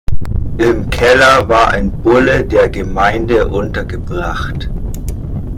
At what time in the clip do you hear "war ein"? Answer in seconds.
1.47-1.91